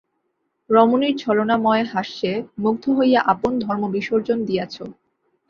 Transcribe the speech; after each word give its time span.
রমণীর 0.69 1.15
ছলনাময় 1.17 1.83
হাস্যে 1.83 2.31
মুগ্ধ 2.57 2.83
হইয়া 2.97 3.19
আপন 3.33 3.51
ধর্ম 3.59 3.83
বিসর্জন 3.95 4.39
দিয়াছ। 4.45 4.75